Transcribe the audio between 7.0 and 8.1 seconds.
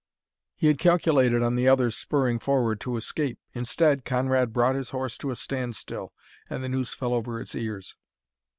over its ears.